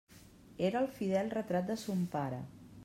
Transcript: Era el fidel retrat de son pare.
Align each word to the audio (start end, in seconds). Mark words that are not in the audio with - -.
Era 0.69 0.81
el 0.85 0.89
fidel 0.95 1.31
retrat 1.37 1.71
de 1.73 1.77
son 1.85 2.05
pare. 2.17 2.43